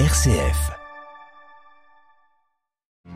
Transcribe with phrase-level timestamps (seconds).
[0.00, 0.72] RCF.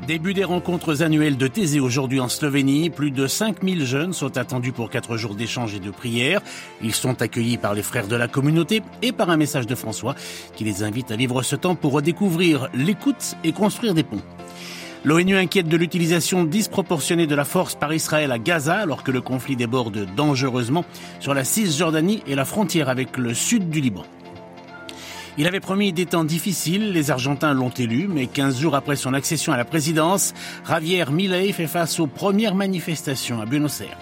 [0.07, 2.89] Début des rencontres annuelles de Thésée aujourd'hui en Slovénie.
[2.89, 6.41] Plus de 5000 jeunes sont attendus pour quatre jours d'échanges et de prières.
[6.81, 10.15] Ils sont accueillis par les frères de la communauté et par un message de François
[10.55, 14.23] qui les invite à vivre ce temps pour redécouvrir l'écoute et construire des ponts.
[15.05, 19.21] L'ONU inquiète de l'utilisation disproportionnée de la force par Israël à Gaza alors que le
[19.21, 20.85] conflit déborde dangereusement
[21.19, 24.05] sur la Cisjordanie et la frontière avec le sud du Liban.
[25.41, 29.15] Il avait promis des temps difficiles, les Argentins l'ont élu, mais 15 jours après son
[29.15, 30.35] accession à la présidence,
[30.67, 33.97] Javier Milei fait face aux premières manifestations à Buenos Aires.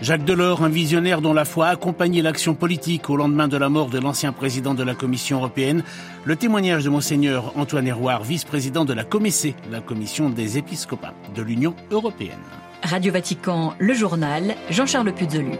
[0.00, 3.68] Jacques Delors, un visionnaire dont la foi a accompagné l'action politique au lendemain de la
[3.68, 5.82] mort de l'ancien président de la Commission européenne,
[6.24, 11.42] le témoignage de Monseigneur Antoine Héroard, vice-président de la Comissée, la Commission des épiscopats de
[11.42, 12.38] l'Union européenne.
[12.84, 15.58] Radio Vatican, le journal, Jean-Charles Puzolu.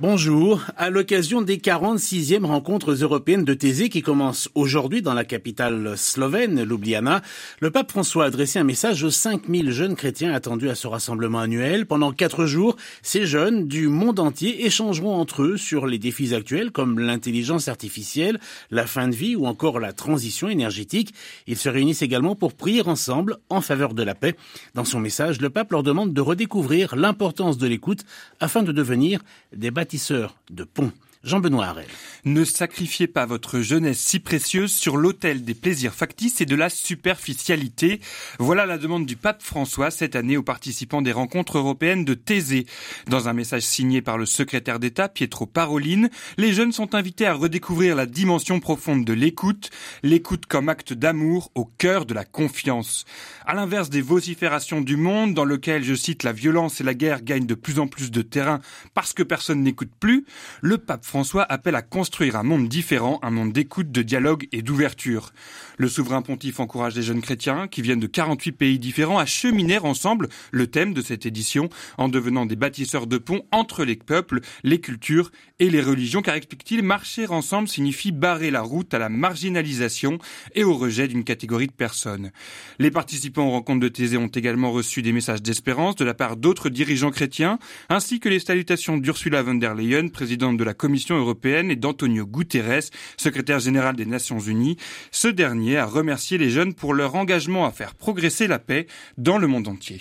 [0.00, 0.64] Bonjour.
[0.78, 6.64] À l'occasion des 46e rencontres européennes de Thésée qui commencent aujourd'hui dans la capitale slovène,
[6.64, 7.20] Ljubljana,
[7.60, 11.40] le pape François a adressé un message aux 5000 jeunes chrétiens attendus à ce rassemblement
[11.40, 11.84] annuel.
[11.84, 16.70] Pendant quatre jours, ces jeunes du monde entier échangeront entre eux sur les défis actuels
[16.70, 21.12] comme l'intelligence artificielle, la fin de vie ou encore la transition énergétique.
[21.46, 24.34] Ils se réunissent également pour prier ensemble en faveur de la paix.
[24.72, 28.06] Dans son message, le pape leur demande de redécouvrir l'importance de l'écoute
[28.40, 29.20] afin de devenir
[29.54, 30.92] des bâtisseurs de pont.
[31.22, 31.76] Jean-Benoît.
[32.24, 36.70] Ne sacrifiez pas votre jeunesse si précieuse sur l'autel des plaisirs factices et de la
[36.70, 38.00] superficialité.
[38.38, 42.64] Voilà la demande du pape François cette année aux participants des rencontres européennes de Thésée.
[43.06, 47.34] Dans un message signé par le secrétaire d'État Pietro Parolin, les jeunes sont invités à
[47.34, 49.68] redécouvrir la dimension profonde de l'écoute,
[50.02, 53.04] l'écoute comme acte d'amour au cœur de la confiance.
[53.44, 57.22] À l'inverse des vociférations du monde dans lequel, je cite, la violence et la guerre
[57.22, 58.60] gagnent de plus en plus de terrain
[58.94, 60.24] parce que personne n'écoute plus,
[60.62, 64.62] le pape François appelle à construire un monde différent, un monde d'écoute, de dialogue et
[64.62, 65.32] d'ouverture.
[65.76, 69.78] Le souverain pontife encourage les jeunes chrétiens qui viennent de 48 pays différents à cheminer
[69.78, 71.68] ensemble le thème de cette édition
[71.98, 76.36] en devenant des bâtisseurs de ponts entre les peuples, les cultures et les religions car
[76.36, 80.18] explique-t-il, marcher ensemble signifie barrer la route à la marginalisation
[80.54, 82.30] et au rejet d'une catégorie de personnes.
[82.78, 86.36] Les participants aux rencontres de Thésée ont également reçu des messages d'espérance de la part
[86.36, 90.99] d'autres dirigeants chrétiens ainsi que les salutations d'Ursula von der Leyen, présidente de la Commission
[91.08, 94.76] européenne et d'Antonio Guterres, secrétaire général des Nations Unies.
[95.10, 98.86] Ce dernier a remercié les jeunes pour leur engagement à faire progresser la paix
[99.18, 100.00] dans le monde entier.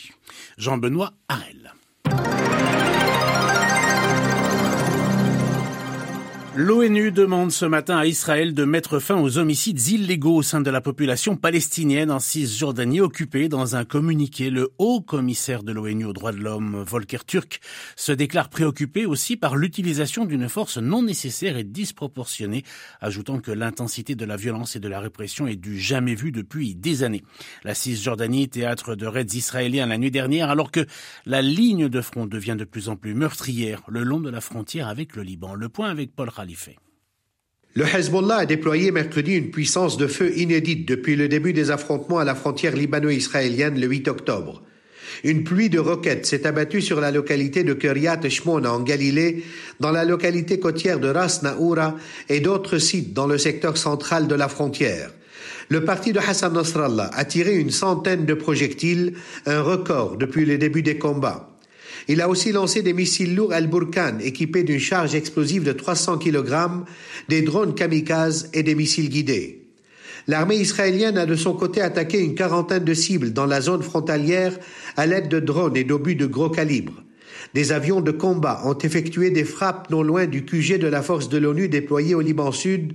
[0.57, 1.58] Jean-Benoît Harel.
[6.61, 10.69] L'ONU demande ce matin à Israël de mettre fin aux homicides illégaux au sein de
[10.69, 13.47] la population palestinienne en Cisjordanie occupée.
[13.47, 17.61] Dans un communiqué, le haut commissaire de l'ONU aux droits de l'homme, Volker Turk,
[17.95, 22.65] se déclare préoccupé aussi par l'utilisation d'une force non nécessaire et disproportionnée,
[22.99, 26.75] ajoutant que l'intensité de la violence et de la répression est du jamais vu depuis
[26.75, 27.23] des années.
[27.63, 30.85] La Cisjordanie, théâtre de raids israéliens la nuit dernière, alors que
[31.25, 34.89] la ligne de front devient de plus en plus meurtrière le long de la frontière
[34.89, 35.53] avec le Liban.
[35.53, 36.27] Le point avec Paul
[37.73, 42.19] Le Hezbollah a déployé mercredi une puissance de feu inédite depuis le début des affrontements
[42.19, 44.63] à la frontière libano-israélienne le 8 octobre.
[45.23, 49.43] Une pluie de roquettes s'est abattue sur la localité de Kiryat Shmona en Galilée,
[49.79, 51.95] dans la localité côtière de Ras Naoura
[52.29, 55.11] et d'autres sites dans le secteur central de la frontière.
[55.69, 59.13] Le parti de Hassan Nasrallah a tiré une centaine de projectiles,
[59.45, 61.49] un record depuis le début des combats.
[62.07, 66.83] Il a aussi lancé des missiles lourds Al-Burkan équipés d'une charge explosive de 300 kg,
[67.27, 69.67] des drones kamikazes et des missiles guidés.
[70.27, 74.57] L'armée israélienne a de son côté attaqué une quarantaine de cibles dans la zone frontalière
[74.95, 77.03] à l'aide de drones et d'obus de gros calibre.
[77.53, 81.29] Des avions de combat ont effectué des frappes non loin du QG de la force
[81.29, 82.93] de l'ONU déployée au Liban Sud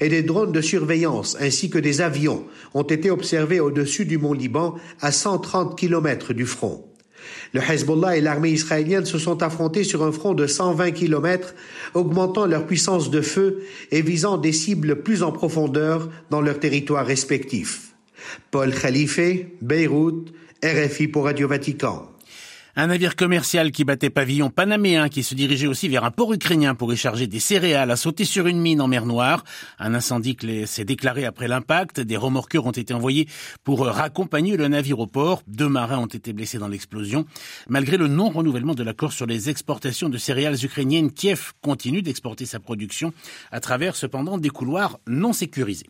[0.00, 2.44] et des drones de surveillance ainsi que des avions
[2.74, 6.84] ont été observés au-dessus du mont Liban à 130 km du front.
[7.52, 11.54] Le Hezbollah et l'armée israélienne se sont affrontés sur un front de 120 km,
[11.94, 17.06] augmentant leur puissance de feu et visant des cibles plus en profondeur dans leurs territoires
[17.06, 17.94] respectifs.
[18.50, 19.20] Paul Khalife,
[19.60, 20.32] Beyrouth,
[20.64, 22.13] RFI pour Radio Vatican.
[22.76, 26.74] Un navire commercial qui battait pavillon panaméen qui se dirigeait aussi vers un port ukrainien
[26.74, 29.44] pour y charger des céréales a sauté sur une mine en mer Noire.
[29.78, 30.36] Un incendie
[30.66, 32.00] s'est déclaré après l'impact.
[32.00, 33.28] Des remorqueurs ont été envoyés
[33.62, 35.44] pour raccompagner le navire au port.
[35.46, 37.26] Deux marins ont été blessés dans l'explosion.
[37.68, 42.58] Malgré le non-renouvellement de l'accord sur les exportations de céréales ukrainiennes, Kiev continue d'exporter sa
[42.58, 43.12] production
[43.52, 45.86] à travers cependant des couloirs non sécurisés.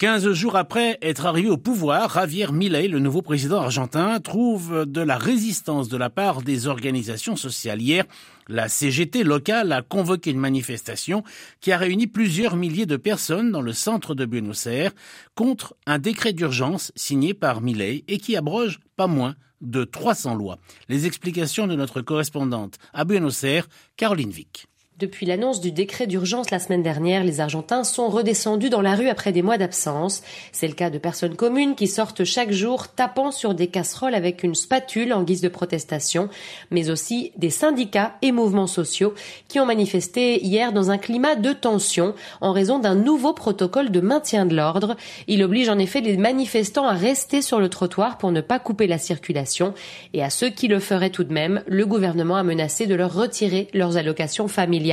[0.00, 5.02] 15 jours après être arrivé au pouvoir, Javier Milei, le nouveau président argentin, trouve de
[5.02, 7.82] la résistance de la part des organisations sociales.
[7.82, 8.06] Hier,
[8.48, 11.22] la CGT locale a convoqué une manifestation
[11.60, 14.92] qui a réuni plusieurs milliers de personnes dans le centre de Buenos Aires
[15.34, 20.56] contre un décret d'urgence signé par Milei et qui abroge pas moins de 300 lois.
[20.88, 23.68] Les explications de notre correspondante à Buenos Aires,
[23.98, 24.69] Caroline Vick.
[25.00, 29.08] Depuis l'annonce du décret d'urgence la semaine dernière, les Argentins sont redescendus dans la rue
[29.08, 30.22] après des mois d'absence.
[30.52, 34.42] C'est le cas de personnes communes qui sortent chaque jour tapant sur des casseroles avec
[34.42, 36.28] une spatule en guise de protestation,
[36.70, 39.14] mais aussi des syndicats et mouvements sociaux
[39.48, 44.00] qui ont manifesté hier dans un climat de tension en raison d'un nouveau protocole de
[44.00, 44.96] maintien de l'ordre.
[45.28, 48.86] Il oblige en effet les manifestants à rester sur le trottoir pour ne pas couper
[48.86, 49.72] la circulation
[50.12, 53.14] et à ceux qui le feraient tout de même, le gouvernement a menacé de leur
[53.14, 54.89] retirer leurs allocations familiales.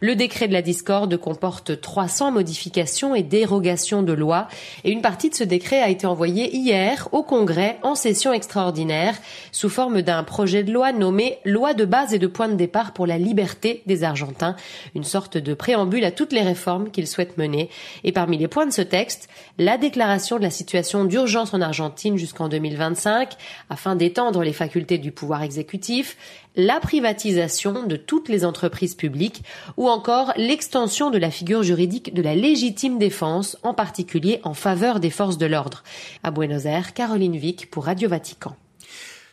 [0.00, 4.48] Le décret de la discorde comporte 300 modifications et dérogations de loi
[4.84, 9.14] et une partie de ce décret a été envoyée hier au Congrès en session extraordinaire
[9.52, 12.92] sous forme d'un projet de loi nommé Loi de base et de point de départ
[12.92, 14.56] pour la liberté des Argentins,
[14.94, 17.70] une sorte de préambule à toutes les réformes qu'il souhaite mener.
[18.04, 19.28] Et parmi les points de ce texte,
[19.58, 23.36] la déclaration de la situation d'urgence en Argentine jusqu'en 2025
[23.68, 26.16] afin d'étendre les facultés du pouvoir exécutif,
[26.60, 29.42] la privatisation de toutes les entreprises publiques
[29.76, 35.00] ou encore l'extension de la figure juridique de la légitime défense, en particulier en faveur
[35.00, 35.82] des forces de l'ordre.
[36.22, 38.54] À Buenos Aires, Caroline Vic pour Radio Vatican.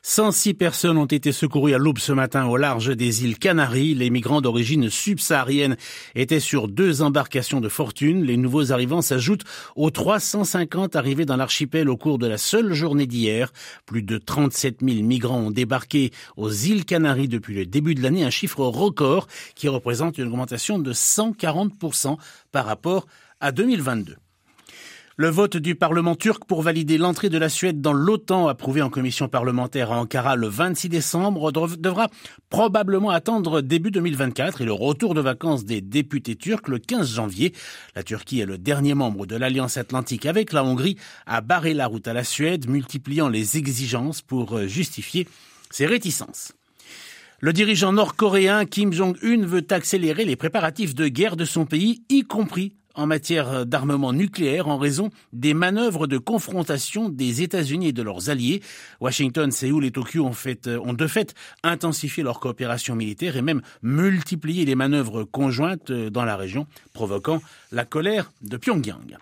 [0.03, 3.95] 106 personnes ont été secourues à l'aube ce matin au large des îles Canaries.
[3.95, 5.75] Les migrants d'origine subsaharienne
[6.15, 8.23] étaient sur deux embarcations de fortune.
[8.23, 9.43] Les nouveaux arrivants s'ajoutent
[9.75, 13.51] aux 350 arrivés dans l'archipel au cours de la seule journée d'hier.
[13.85, 18.23] Plus de 37 000 migrants ont débarqué aux îles Canaries depuis le début de l'année,
[18.23, 22.17] un chiffre record qui représente une augmentation de 140%
[22.51, 23.07] par rapport
[23.39, 24.17] à 2022.
[25.19, 28.91] Le vote du Parlement turc pour valider l'entrée de la Suède dans l'OTAN, approuvé en
[28.91, 32.07] commission parlementaire à Ankara le 26 décembre, devra
[32.51, 37.51] probablement attendre début 2024 et le retour de vacances des députés turcs le 15 janvier.
[37.95, 41.87] La Turquie est le dernier membre de l'Alliance Atlantique avec la Hongrie à barrer la
[41.87, 45.27] route à la Suède, multipliant les exigences pour justifier
[45.71, 46.53] ses réticences.
[47.39, 52.21] Le dirigeant nord-coréen Kim Jong-un veut accélérer les préparatifs de guerre de son pays, y
[52.21, 58.01] compris en matière d'armement nucléaire en raison des manœuvres de confrontation des États-Unis et de
[58.01, 58.61] leurs alliés.
[58.99, 61.33] Washington, Séoul et Tokyo ont, ont de fait
[61.63, 67.41] intensifié leur coopération militaire et même multiplié les manœuvres conjointes dans la région, provoquant
[67.71, 69.17] la colère de Pyongyang.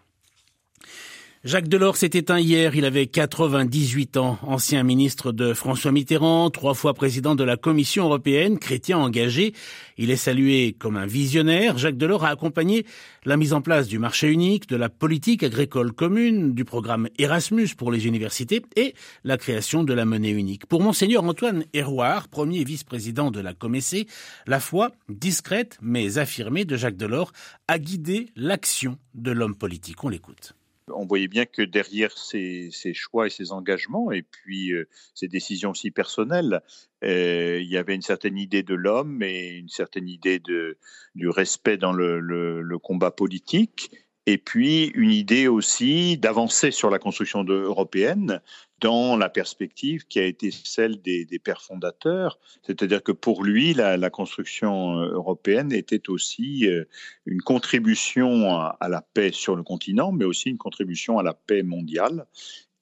[1.46, 6.74] Jacques Delors s'est éteint hier, il avait 98 ans, ancien ministre de François Mitterrand, trois
[6.74, 9.54] fois président de la Commission européenne, chrétien engagé.
[10.00, 11.78] Il est salué comme un visionnaire.
[11.78, 12.84] Jacques Delors a accompagné
[13.26, 17.76] la mise en place du marché unique, de la politique agricole commune, du programme Erasmus
[17.78, 20.66] pour les universités et la création de la monnaie unique.
[20.66, 24.08] Pour monseigneur Antoine Hérouard, premier vice-président de la Comessé,
[24.48, 27.34] la foi discrète mais affirmée de Jacques Delors
[27.68, 30.04] a guidé l'action de l'homme politique.
[30.04, 30.56] On l'écoute
[30.94, 35.74] on voyait bien que derrière ces, choix et ces engagements, et puis euh, ces décisions
[35.74, 36.62] si personnelles,
[37.04, 41.78] euh, il y avait une certaine idée de l'homme et une certaine idée du respect
[41.78, 43.92] dans le combat politique,
[44.28, 48.42] et puis une idée aussi d'avancer sur la construction européenne
[48.82, 54.10] dans la perspective qui a été celle des, pères fondateurs, c'est-à-dire que pour lui, la,
[54.10, 56.86] construction euh, européenne était aussi euh,
[57.26, 61.64] une contribution à, la paix sur le continent, mais aussi une contribution à la paix
[61.64, 62.26] mondiale.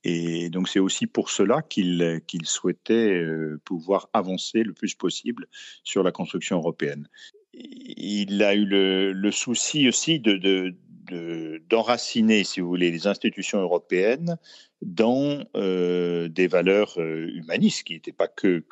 [0.04, 5.48] Et donc c'est aussi pour cela qu'il souhaitait euh, pouvoir avancer le plus possible
[5.84, 7.08] sur la construction européenne.
[7.54, 10.76] Il a eu le, souci aussi de,
[11.70, 14.38] d'enraciner, si vous voulez, les institutions européennes
[14.82, 18.64] dans euh, des valeurs euh, humanistes qui n'étaient pas que,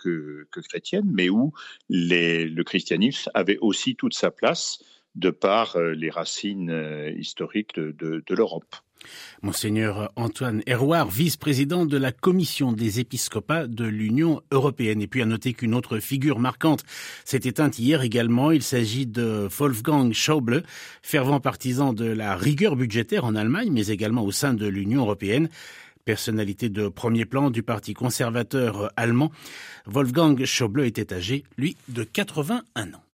[0.51, 1.53] chrétiennes, mais où
[1.89, 4.83] le christianisme avait aussi toute sa place
[5.15, 8.75] de par euh, les racines historiques de l'Europe.
[9.41, 15.01] Monseigneur Antoine Hérouard, vice-président de la Commission des épiscopats de l'Union européenne.
[15.01, 16.83] Et puis à noter qu'une autre figure marquante
[17.25, 18.51] s'est éteinte hier également.
[18.51, 20.63] Il s'agit de Wolfgang Schauble,
[21.01, 25.49] fervent partisan de la rigueur budgétaire en Allemagne, mais également au sein de l'Union européenne.
[26.05, 29.31] Personnalité de premier plan du Parti conservateur allemand,
[29.85, 33.03] Wolfgang Schauble était âgé, lui, de 81 ans.